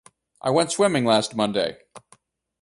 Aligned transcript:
I 0.41 0.49
went 0.49 0.71
swimming 0.71 1.05
last 1.05 1.35
Monday. 1.35 1.77